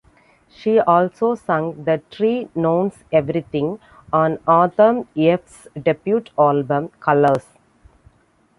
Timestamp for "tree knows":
2.09-3.03